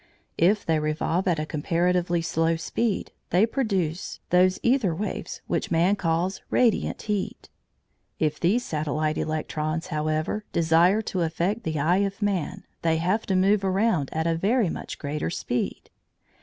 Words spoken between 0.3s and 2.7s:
If they revolve at a comparatively slow